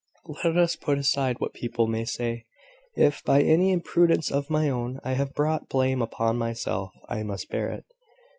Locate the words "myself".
6.39-6.91